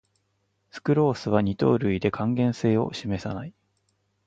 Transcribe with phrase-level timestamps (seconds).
[0.71, 3.53] スクロースは二糖類で還元性を示さない